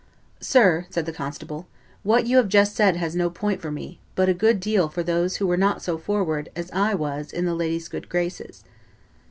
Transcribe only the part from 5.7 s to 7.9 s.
so forward as I was in the lady's